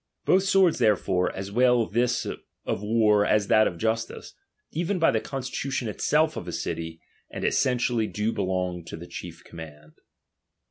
Both 0.25 0.45
swords 0.45 0.79
therefore, 0.79 1.31
as 1.31 1.51
well 1.51 1.85
this 1.85 2.25
of 2.25 2.81
war 2.81 3.23
as 3.23 3.45
that 3.49 3.67
of 3.67 3.77
justice, 3.77 4.33
even 4.71 4.97
by 4.97 5.11
the 5.11 5.21
constitution 5.21 5.87
itself 5.87 6.35
of 6.35 6.47
a 6.47 6.51
city 6.51 6.99
and 7.29 7.45
essentially 7.45 8.07
do 8.07 8.31
belong 8.31 8.83
to 8.85 8.97
the 8.97 9.05
chief 9.05 9.43
command. 9.43 9.99